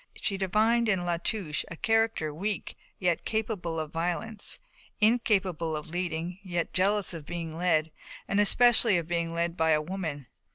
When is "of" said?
3.79-3.91, 5.77-5.91, 7.13-7.23, 8.97-9.07